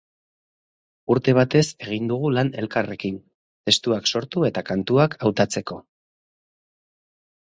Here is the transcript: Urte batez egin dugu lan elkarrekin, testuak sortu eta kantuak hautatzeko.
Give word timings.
Urte 1.15 1.33
batez 1.39 1.61
egin 1.87 2.07
dugu 2.11 2.31
lan 2.37 2.49
elkarrekin, 2.61 3.19
testuak 3.69 4.09
sortu 4.15 4.45
eta 4.49 4.63
kantuak 4.71 5.15
hautatzeko. 5.27 5.77